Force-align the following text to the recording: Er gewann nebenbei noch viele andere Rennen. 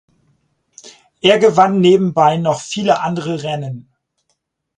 Er 1.21 1.37
gewann 1.37 1.79
nebenbei 1.79 2.37
noch 2.37 2.59
viele 2.59 3.01
andere 3.01 3.43
Rennen. 3.43 3.93